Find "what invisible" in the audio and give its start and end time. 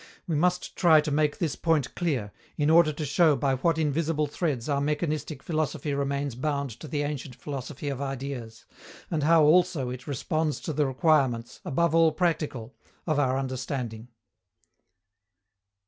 3.57-4.25